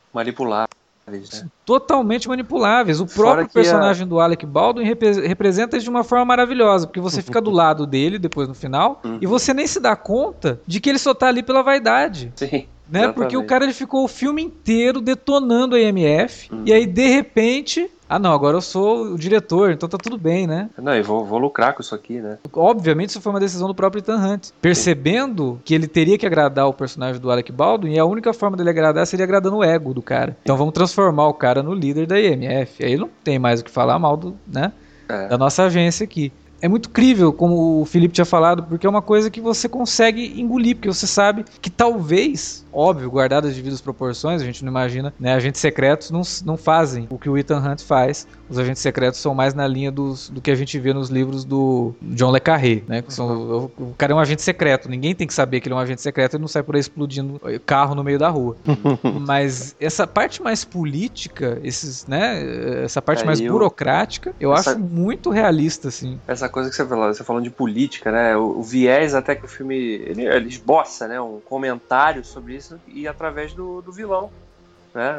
[1.10, 1.48] Manipuláveis, né?
[1.64, 3.00] Totalmente manipuláveis.
[3.00, 6.86] O próprio que a- personagem do Alec Baldwin repre- representa isso de uma forma maravilhosa,
[6.86, 9.18] porque você fica do lado dele depois no final Uhum.
[9.20, 12.32] e você nem se dá conta de que ele só tá ali pela vaidade.
[12.36, 12.66] Sim.
[12.90, 13.06] Né?
[13.12, 16.62] Porque o cara ele ficou o filme inteiro detonando a IMF Uhum.
[16.66, 20.44] e aí de repente, ah não, agora eu sou o diretor, então tá tudo bem,
[20.44, 20.68] né?
[20.76, 22.38] Não, e vou, vou lucrar com isso aqui, né?
[22.52, 26.66] Obviamente isso foi uma decisão do próprio Ethan Hunt, percebendo que ele teria que agradar
[26.66, 29.94] o personagem do Alec Baldwin e a única forma dele agradar seria agradando o ego
[29.94, 30.36] do cara.
[30.42, 32.84] Então vamos transformar o cara no líder da IMF.
[32.84, 34.72] Aí não tem mais o que falar mal do, né?
[35.08, 35.28] É.
[35.28, 36.32] da nossa agência aqui.
[36.62, 40.40] É muito crível, como o Felipe tinha falado, porque é uma coisa que você consegue
[40.40, 45.12] engolir, porque você sabe que talvez, óbvio, guardadas as devidas proporções, a gente não imagina,
[45.18, 45.34] né?
[45.34, 48.26] Agentes secretos não, não fazem o que o Ethan Hunt faz.
[48.48, 51.44] Os agentes secretos são mais na linha dos, do que a gente vê nos livros
[51.44, 53.00] do John Le Carré, né?
[53.00, 55.74] Que são, o, o cara é um agente secreto, ninguém tem que saber que ele
[55.74, 58.56] é um agente secreto e não sai por aí explodindo carro no meio da rua.
[59.26, 62.84] Mas essa parte mais política, esses, né?
[62.84, 66.18] Essa parte É, mais eu- burocrática, eu essa- acho muito realista, assim.
[66.26, 68.36] Essa coisa que você falou, você falando de política, né?
[68.36, 71.20] O, o viés até que o filme ele, ele esboça, né?
[71.20, 74.30] Um comentário sobre isso e através do, do vilão.
[74.94, 75.14] Né?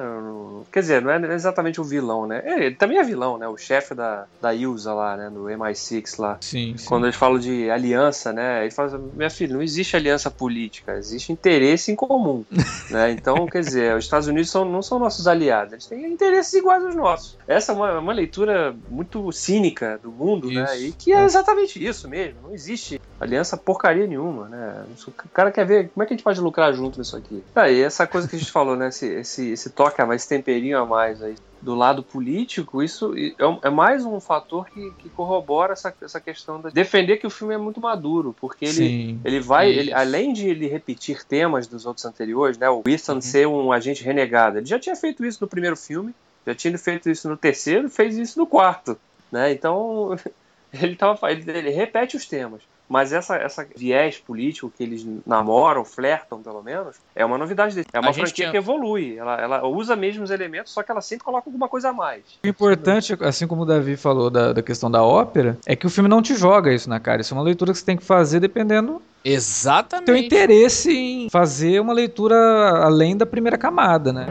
[0.71, 2.41] Quer dizer, não é exatamente o vilão, né?
[2.45, 3.47] É, Ele também é vilão, né?
[3.47, 5.29] O chefe da, da Ilsa lá, né?
[5.29, 6.37] Do MI6 lá.
[6.41, 6.85] Sim, sim.
[6.85, 8.61] Quando eles falam de aliança, né?
[8.63, 12.43] Ele fala assim, minha filha, não existe aliança política, existe interesse em comum.
[12.89, 13.11] né?
[13.11, 16.83] Então, quer dizer, os Estados Unidos são- não são nossos aliados, eles têm interesses iguais
[16.83, 17.37] aos nossos.
[17.47, 20.63] Essa é uma, uma leitura muito cínica do mundo, né?
[20.77, 20.85] Isso.
[20.85, 22.41] E que é exatamente isso mesmo.
[22.43, 24.83] Não existe aliança porcaria nenhuma, né?
[25.07, 27.43] O cara quer ver como é que a gente pode lucrar junto nisso aqui.
[27.55, 28.87] Aí, essa coisa que a gente falou, né?
[28.87, 33.13] Esse, esse, esse toque a mais, esse temperinho a mais aí do lado político, isso
[33.15, 37.29] é é mais um fator que, que corrobora essa, essa questão de defender que o
[37.29, 39.21] filme é muito maduro, porque ele, Sim.
[39.23, 43.21] ele vai, ele, além de ele repetir temas dos outros anteriores, né, o Winston Uhum.
[43.21, 46.15] ser um agente renegado, ele já tinha feito isso no primeiro filme,
[46.47, 48.97] já tinha feito isso no terceiro, fez isso no quarto,
[49.31, 49.51] né?
[49.51, 50.15] Então
[50.73, 52.63] ele tava, ele, ele repete os temas.
[52.91, 57.87] Mas essa, essa viés político que eles namoram, flertam pelo menos, é uma novidade dele.
[57.93, 59.17] É uma A franquia tinha- que evolui.
[59.17, 62.21] Ela, ela usa mesmo os elementos, só que ela sempre coloca alguma coisa a mais.
[62.43, 65.89] O importante, assim como o Davi falou da, da questão da ópera, é que o
[65.89, 67.21] filme não te joga isso na cara.
[67.21, 70.25] Isso é uma leitura que você tem que fazer dependendo do teu Exatamente.
[70.25, 72.35] interesse em fazer uma leitura
[72.83, 74.27] além da primeira camada, né?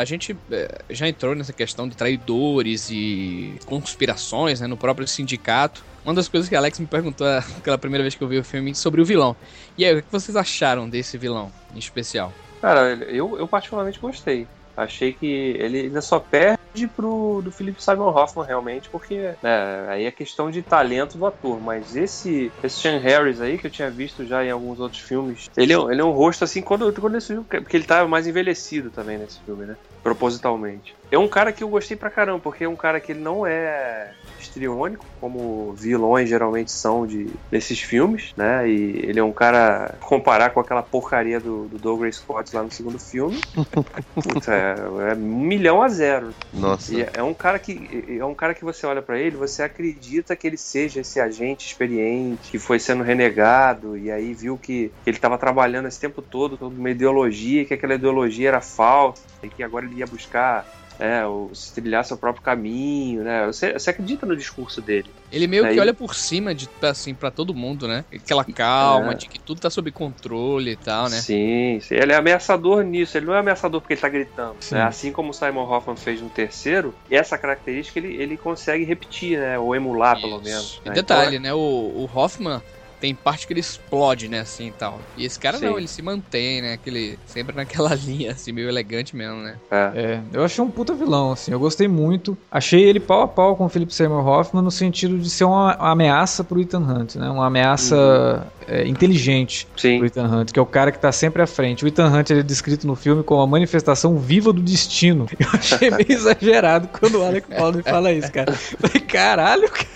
[0.00, 5.84] A gente é, já entrou nessa questão de traidores e conspirações né, no próprio sindicato.
[6.04, 7.26] Uma das coisas que Alex me perguntou
[7.58, 9.36] aquela primeira vez que eu vi o filme sobre o vilão.
[9.76, 12.32] E aí, o que vocês acharam desse vilão em especial?
[12.60, 14.46] Cara, eu, eu particularmente gostei.
[14.76, 20.04] Achei que ele ainda só perde pro do Philip Simon Hoffman, realmente, porque né, aí
[20.04, 21.60] é questão de talento do ator.
[21.60, 25.46] Mas esse, esse Sean Harris aí, que eu tinha visto já em alguns outros filmes,
[25.56, 28.26] ele é, ele é um rosto assim, quando, quando esse filme, porque ele tá mais
[28.26, 29.76] envelhecido também nesse filme, né?
[30.02, 30.94] Propositalmente.
[31.10, 33.46] É um cara que eu gostei pra caramba, porque é um cara que ele não
[33.46, 38.68] é histriônico, como vilões geralmente são de, desses filmes, né?
[38.68, 42.70] E ele é um cara, comparar com aquela porcaria do, do Douglas Scott lá no
[42.70, 43.40] segundo filme,
[44.14, 46.32] puta, é, é, um milhão a zero.
[46.52, 46.94] Nossa.
[46.94, 50.36] E é um cara que é um cara que você olha para ele, você acredita
[50.36, 55.10] que ele seja esse agente experiente que foi sendo renegado e aí viu que, que
[55.10, 59.48] ele estava trabalhando esse tempo todo com uma ideologia, que aquela ideologia era falsa e
[59.48, 60.66] que agora ele ia buscar
[60.98, 63.46] é, o, se trilhar seu próprio caminho, né?
[63.46, 65.08] Você, você acredita no discurso dele.
[65.30, 68.04] Ele meio Aí- que olha por cima de assim para todo mundo, né?
[68.12, 69.14] Aquela calma É.
[69.14, 71.16] de que tudo tá sob controle e tal, né?
[71.20, 73.16] Sim, sim, ele é ameaçador nisso.
[73.16, 74.56] Ele não é ameaçador porque ele tá gritando.
[74.70, 74.82] Né?
[74.82, 79.58] Assim como o Simon Hoffman fez no terceiro, essa característica ele, ele consegue repetir, né?
[79.58, 80.44] Ou emular, pelo Isso.
[80.44, 80.80] menos.
[80.84, 80.94] E né?
[80.94, 81.54] detalhe, né?
[81.54, 82.60] O, o Hoffman
[83.00, 84.40] tem parte que ele explode, né?
[84.40, 85.00] Assim e tal.
[85.16, 85.78] E esse cara não, Sim.
[85.78, 86.72] ele se mantém, né?
[86.74, 89.56] Aquele, sempre naquela linha, assim, meio elegante mesmo, né?
[89.70, 89.92] É.
[89.94, 92.36] É, eu achei um puta vilão, assim, eu gostei muito.
[92.50, 95.76] Achei ele pau a pau com o Philip Seymour Hoffman no sentido de ser uma,
[95.76, 97.28] uma ameaça pro Ethan Hunt, né?
[97.28, 99.98] Uma ameaça é, inteligente Sim.
[99.98, 101.84] pro Ethan Hunt, que é o cara que tá sempre à frente.
[101.84, 105.26] O Ethan Hunt ele é descrito no filme como a manifestação viva do destino.
[105.38, 108.52] Eu achei meio exagerado quando o Alec Baldwin fala isso, cara.
[108.52, 109.88] Eu Falei, caralho, cara.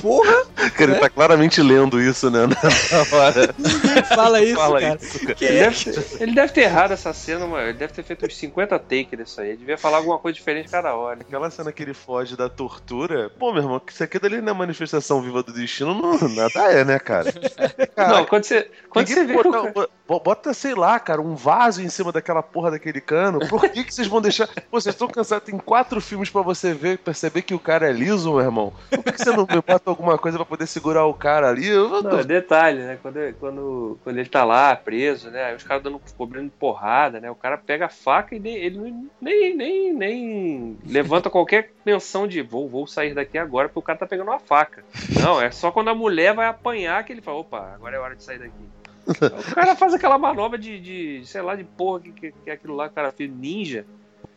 [0.00, 0.44] Porra,
[0.76, 2.46] Cara, ele tá claramente lendo isso, né?
[2.46, 3.54] Na hora.
[4.14, 4.98] fala isso, Fala cara.
[5.02, 5.36] isso, cara.
[5.40, 7.64] Ele deve, ter, ele deve ter errado essa cena, mano.
[7.68, 9.48] Ele deve ter feito uns 50 takes disso aí.
[9.48, 11.20] Ele devia falar alguma coisa diferente cada hora.
[11.20, 13.30] Aquela cena que ele foge da tortura.
[13.38, 16.84] Pô, meu irmão, isso aqui dali não é manifestação viva do destino, não, nada é,
[16.84, 17.32] né, cara?
[17.96, 21.88] Não, quando você, quando você vê bota, bo- bota, sei lá, cara, um vaso em
[21.88, 23.38] cima daquela porra daquele cano.
[23.48, 24.48] Por que, que vocês vão deixar.
[24.48, 27.92] Pô, vocês estão cansados, tem quatro filmes pra você ver, perceber que o cara é
[27.92, 28.72] liso, meu irmão.
[28.90, 31.66] Por que, que você não me bota alguma coisa pra poder segurar o cara ali?
[31.68, 32.98] Eu, Não, é detalhe, né?
[33.02, 35.44] Quando, quando, quando ele tá lá preso, né?
[35.44, 37.30] Aí os caras dando cobrando porrada, né?
[37.30, 38.78] O cara pega a faca e nem, ele
[39.20, 43.98] nem, nem, nem levanta qualquer menção de vou, vou sair daqui agora, porque o cara
[43.98, 44.84] tá pegando uma faca.
[45.20, 48.16] Não, é só quando a mulher vai apanhar que ele fala, opa, agora é hora
[48.16, 48.52] de sair daqui.
[49.50, 52.52] O cara faz aquela manobra de, de sei lá, de porra que, que, que é
[52.52, 53.84] aquilo lá que o cara fez, ninja.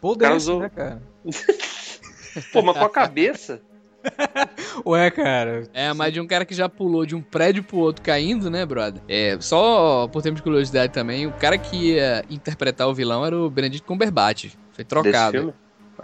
[0.02, 1.02] Pô, cara usou- né, cara?
[2.52, 3.62] Pô, mas com a cabeça.
[4.86, 5.64] Ué, cara.
[5.74, 8.66] É, mas de um cara que já pulou de um prédio pro outro caindo, né,
[8.66, 9.02] brother?
[9.08, 13.36] É, só por tempo de curiosidade também, o cara que ia interpretar o vilão era
[13.36, 14.52] o Benedict Cumberbatch.
[14.72, 15.54] Foi Desse trocado.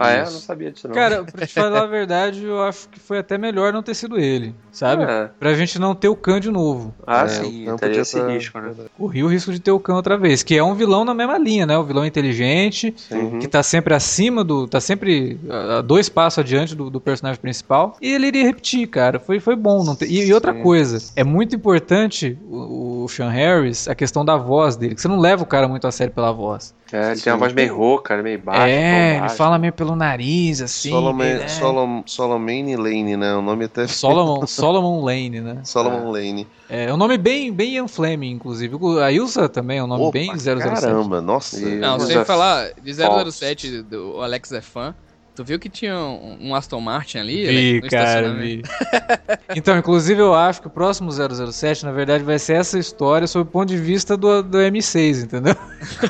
[0.04, 0.20] Ah, é?
[0.20, 0.94] Eu não sabia disso, não.
[0.94, 4.18] Cara, pra te falar a verdade, eu acho que foi até melhor não ter sido
[4.18, 5.04] ele, sabe?
[5.04, 5.30] É.
[5.38, 6.94] Pra gente não ter o Khan de novo.
[7.06, 8.72] Ah, É, sim, o Khan teria podia esse risco, né?
[8.96, 11.38] Corria o risco de ter o Khan outra vez, que é um vilão na mesma
[11.38, 11.76] linha, né?
[11.78, 13.38] O vilão inteligente, Uhum.
[13.38, 14.66] que tá sempre acima do.
[14.66, 17.96] tá sempre a dois passos adiante do, do personagem principal.
[18.00, 19.18] E ele iria repetir, cara.
[19.18, 19.84] Foi, foi bom.
[19.84, 20.06] Não ter...
[20.06, 20.62] e, e outra Sim.
[20.62, 25.08] coisa, é muito importante o, o Sean Harris, a questão da voz dele, que você
[25.08, 26.74] não leva o cara muito a sério pela voz.
[26.92, 28.68] É, ele tem uma voz meio rouca, meio baixa.
[28.68, 30.90] é, ele fala meio pelo nariz, assim.
[30.90, 31.48] Solomon, é.
[31.48, 33.34] Solomon, Solomon Lane, né?
[33.34, 33.86] O nome até.
[33.86, 35.60] Solomon, Solomon Lane, né?
[35.64, 36.46] Solomon Lane.
[36.68, 38.76] É, é um nome bem, bem Ian Fleming, inclusive.
[39.02, 40.58] A Ilsa também é um nome Opa, bem 007.
[40.60, 41.58] Caramba, nossa.
[41.60, 43.34] Não, sem F- falar de Fox.
[43.36, 44.94] 007, do, o Alex é fã.
[45.34, 47.46] Tu viu que tinha um, um Aston Martin ali?
[47.46, 48.62] Vi, no cara, vi.
[49.56, 53.48] então, inclusive, eu acho que o próximo 007, na verdade, vai ser essa história sob
[53.48, 55.54] o ponto de vista do, do M6, entendeu?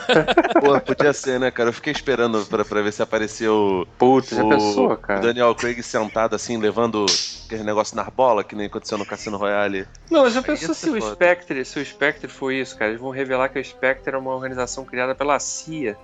[0.60, 1.68] Pô, podia ser, né, cara?
[1.68, 5.20] Eu fiquei esperando pra, pra ver se apareceu Puta, já o, pensou, o cara?
[5.20, 7.06] Daniel Craig sentado assim, levando
[7.46, 9.86] aquele negócio na bola, que nem aconteceu no Cassino Royale.
[10.10, 11.14] Não, mas pensou ia se o foda.
[11.14, 12.90] Spectre, se o Spectre foi isso, cara?
[12.90, 15.96] Eles vão revelar que o Spectre é uma organização criada pela CIA.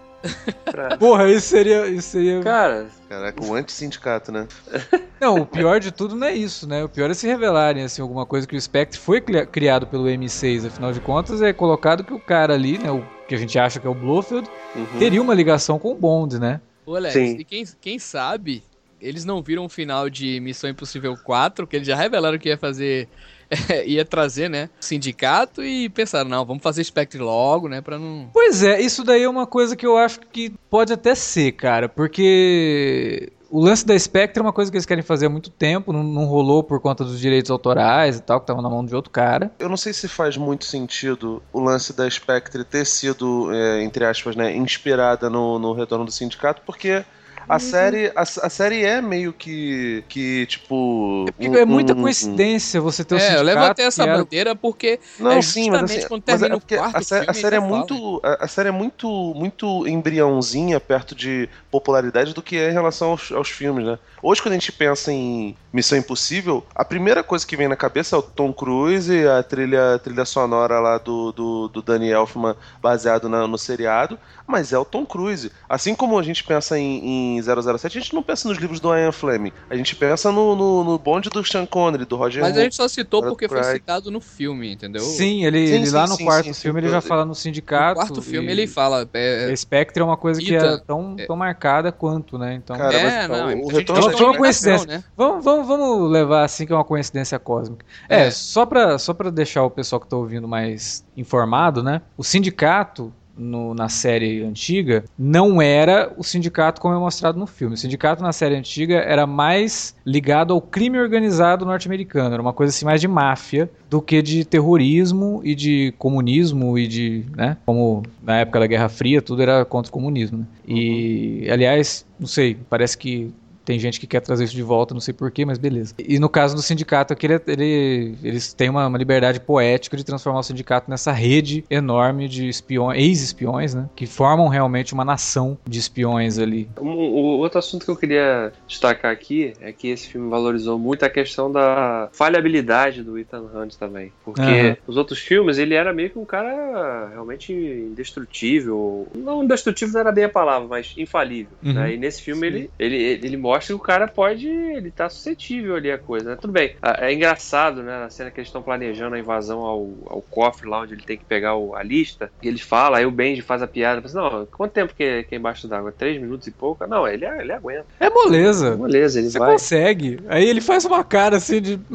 [0.64, 1.86] Pra- Porra, isso seria.
[1.86, 2.40] Isso seria...
[2.40, 4.46] Cara, Caraca, o anti-sindicato, né?
[5.20, 6.84] Não, o pior de tudo não é isso, né?
[6.84, 10.04] O pior é se revelarem assim, alguma coisa que o Spectre foi cri- criado pelo
[10.04, 12.90] M6, afinal de contas, é colocado que o cara ali, né?
[12.90, 14.86] O que a gente acha que é o Blofeld, uhum.
[14.98, 16.60] teria uma ligação com o Bond, né?
[16.86, 17.36] Ô, Alex, Sim.
[17.38, 18.62] e quem, quem sabe
[19.00, 22.58] eles não viram o final de Missão Impossível 4, que eles já revelaram que ia
[22.58, 23.08] fazer.
[23.86, 24.68] ia trazer, né?
[24.78, 27.80] Sindicato e pensaram, não, vamos fazer Spectre logo, né?
[27.80, 28.28] Pra não.
[28.30, 31.88] Pois é, isso daí é uma coisa que eu acho que pode até ser, cara,
[31.88, 35.92] porque o lance da Spectre é uma coisa que eles querem fazer há muito tempo,
[35.92, 38.94] não, não rolou por conta dos direitos autorais e tal, que estavam na mão de
[38.94, 39.50] outro cara.
[39.58, 44.04] Eu não sei se faz muito sentido o lance da Spectre ter sido, é, entre
[44.04, 47.04] aspas, né, inspirada no, no Retorno do Sindicato, porque
[47.48, 47.58] a Uhum.
[47.60, 51.24] série, a, a série é meio que, que tipo...
[51.38, 54.54] É, um- é muita um- coincidência você ter o É, eu até essa era- bandeira
[54.54, 57.02] porque Não, É sim, mas justamente assim, quando mas termina é o porque quarto a,
[57.02, 57.76] sé- a série é fala.
[57.76, 62.72] muito, a, a série é muito, muito embriãozinha perto de popularidade do que é em
[62.72, 63.98] relação aos, aos filmes, né?
[64.22, 68.16] Hoje quando a gente pensa em Missão Impossível, a primeira coisa que vem na cabeça
[68.16, 72.08] é o Tom Cruise e a trilha, a trilha sonora lá do, do, do Danny
[72.10, 75.52] Elfman baseado na- no seriado, mas é o Tom Cruise.
[75.68, 78.94] Assim como a gente pensa em, em 007, a gente não pensa nos livros do
[78.96, 82.50] Ian Fleming, a gente pensa no, no, no bonde do Sean Connery, do Roger Mas
[82.52, 82.64] a Moore.
[82.64, 83.76] gente só citou porque foi Craig.
[83.80, 85.02] citado no filme, entendeu?
[85.02, 87.22] Sim, ele, Sim, ele sim, lá no sim, quarto sim, sim, filme ele já fala
[87.24, 87.94] no No sindicato.
[87.96, 89.08] quarto filme ele fala.
[89.14, 92.54] é, A Spectre é uma coisa que é tão, tão marcada quanto, né?
[92.54, 94.86] Então, Cara, é, mas, não, o- é retorno Foi uma a coincidência.
[94.86, 95.04] né?
[95.16, 97.84] Vamos, vamos, vamos levar assim que é uma coincidência cósmica.
[98.08, 98.30] É, É.
[98.30, 102.02] só pra só pra deixar o pessoal que tá ouvindo mais informado, né?
[102.16, 107.74] O sindicato no- na série antiga não era o sindicato como é mostrado no filme.
[107.74, 112.32] O sindicato na série antiga era mais ligado ao crime organizado norte-americano.
[112.34, 116.88] Era uma coisa assim mais de máfia do que de terrorismo e de comunismo e
[116.88, 117.56] de, né?
[117.64, 120.38] Como na época da Guerra Fria tudo era contra o comunismo.
[120.38, 120.44] Né?
[120.66, 123.32] E, aliás, não sei, parece que
[123.68, 125.94] tem gente que quer trazer isso de volta, não sei porquê, mas beleza.
[125.98, 130.02] E no caso do sindicato aqui, ele, ele- eles têm uma, uma liberdade poética de
[130.02, 133.86] transformar o sindicato nessa rede enorme de espiões, ex-espiões, né?
[133.94, 136.66] Que formam realmente uma nação de espiões ali.
[136.80, 141.04] Um, o outro assunto que eu queria destacar aqui é que esse filme valorizou muito
[141.04, 144.12] a questão da falhabilidade do Ethan Hunt também.
[144.24, 144.76] Porque Aham.
[144.86, 149.06] os outros filmes ele era meio que um cara realmente indestrutível.
[149.14, 151.52] Não indestrutível não era bem a palavra, mas infalível.
[151.62, 151.72] Uhum.
[151.74, 151.94] né?
[151.94, 154.46] E nesse filme ele, ele, ele mostra que o cara pode.
[154.48, 156.30] Ele tá suscetível ali a coisa.
[156.30, 156.36] Né?
[156.40, 156.74] Tudo bem.
[156.82, 157.98] É engraçado, né?
[157.98, 161.16] Na cena que eles estão planejando a invasão ao, ao cofre lá onde ele tem
[161.18, 162.30] que pegar o- a lista.
[162.42, 164.00] E ele fala, aí o Benji faz a piada.
[164.02, 165.92] Fala assim, não, quanto tempo que é, que é embaixo d'água?
[165.92, 166.86] Três minutos e pouco?
[166.86, 167.86] Não, ele, ele aguenta.
[168.00, 168.76] É moleza.
[168.76, 169.52] Beleza, ele Você vai.
[169.52, 170.20] consegue.
[170.28, 171.78] Aí ele faz uma cara assim de.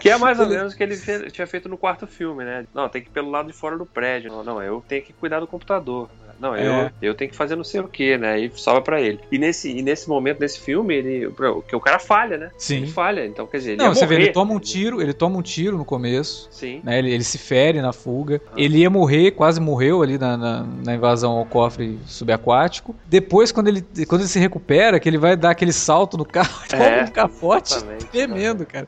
[0.00, 0.96] Que é mais ou menos o que ele
[1.30, 2.66] tinha feito no quarto filme, né?
[2.74, 4.30] Não, tem que ir pelo lado de fora do prédio.
[4.30, 6.08] Não, não eu tenho que cuidar do computador.
[6.38, 6.92] Não, eu, É.
[7.00, 8.38] eu tenho que fazer não sei o que, né?
[8.38, 9.18] E sobra pra ele.
[9.32, 11.32] E nesse, e nesse momento, nesse filme, ele.
[11.66, 12.50] Que o cara falha, né?
[12.58, 12.76] Sim.
[12.76, 13.24] Ele falha.
[13.24, 14.32] Então, quer dizer, ele Não, você vê, ele morrer.
[14.34, 16.46] toma um tiro, ele toma um tiro no começo.
[16.50, 16.82] Sim.
[16.84, 18.38] né, ele, ele se fere na fuga.
[18.54, 22.94] Ele ia morrer, quase morreu ali na, na, na invasão ao cofre subaquático.
[23.06, 26.60] Depois, quando ele, quando ele se recupera, que ele vai dar aquele salto no carro,
[26.68, 27.74] toma É, um capote
[28.12, 28.86] tremendo, cara.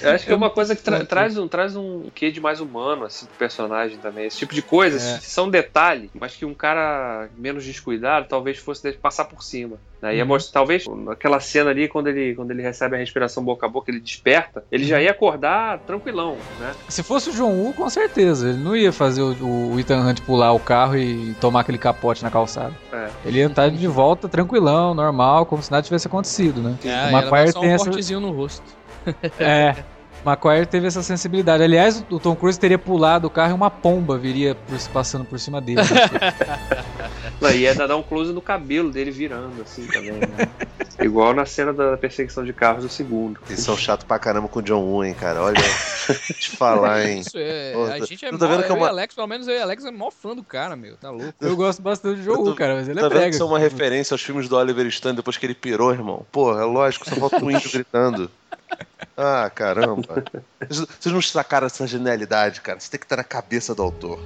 [0.00, 2.60] Eu acho que é uma coisa que tra- traz um traz um quê de mais
[2.60, 4.26] humano assim pro personagem também.
[4.26, 5.18] Esse tipo de coisas É.
[5.20, 9.76] são detalhes, mas que um cara menos descuidado talvez fosse de- passar por cima.
[10.00, 10.16] Né?
[10.16, 10.28] Ia Uhum.
[10.28, 13.90] mostrar, talvez aquela cena ali quando ele quando ele recebe a respiração boca a boca,
[13.90, 16.72] ele desperta, ele já ia acordar tranquilão, né?
[16.88, 18.48] Se fosse o John Woo, com certeza.
[18.48, 22.22] Ele não ia fazer o, o Ethan Hunt pular o carro e tomar aquele capote
[22.22, 22.74] na calçada.
[22.92, 23.10] É.
[23.26, 26.78] Ele ia estar de volta tranquilão, normal, como se nada tivesse acontecido, né?
[26.84, 28.20] É, o só tem um essa.
[28.20, 28.79] no rosto.
[29.38, 29.76] É.
[30.24, 31.62] Maguire teve essa sensibilidade.
[31.62, 35.38] Aliás, o Tom Cruise teria pulado o carro e uma pomba viria por- passando por
[35.38, 35.80] cima dele.
[37.40, 40.48] Não, ia dar um close no cabelo dele virando assim também, né?
[41.00, 43.40] Igual na cena da perseguição de carros do segundo.
[43.48, 45.42] Eles são chato pra caramba com o John Woo, hein, cara.
[45.42, 47.20] Olha, te falar, hein.
[47.20, 47.72] Isso é.
[47.92, 49.48] A gente é tu mó, tá vendo que é eu e uma- Alex, pelo menos
[49.48, 50.96] eu e Alex é mó fã do cara, meu.
[50.96, 51.32] Tá louco.
[51.40, 53.34] Eu gosto bastante do John Woo, cara, mas ele Tá é vendo que brega.
[53.34, 56.26] isso é uma referência aos filmes do Oliver Stone depois que ele pirou, irmão?
[56.30, 58.30] Pô, é lógico, só falta um índio gritando.
[59.16, 60.22] Ah, caramba.
[60.68, 62.78] Vocês não sacaram essa genialidade, cara.
[62.78, 64.18] Você tem que estar na cabeça do autor.